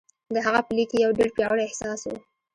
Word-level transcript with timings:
د 0.33 0.35
هغه 0.45 0.61
په 0.65 0.71
ليک 0.75 0.87
کې 0.91 0.97
يو 1.03 1.11
ډېر 1.17 1.29
پياوړی 1.35 1.63
احساس 1.65 2.01
و. 2.07 2.11